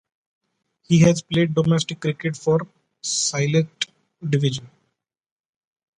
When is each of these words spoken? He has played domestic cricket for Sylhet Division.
He 0.81 0.97
has 1.01 1.21
played 1.21 1.53
domestic 1.53 1.99
cricket 1.99 2.35
for 2.35 2.61
Sylhet 3.03 3.69
Division. 4.27 4.67